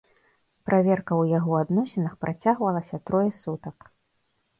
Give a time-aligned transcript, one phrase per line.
[0.69, 3.77] Праверка ў яго адносінах працягвалася трое сутак.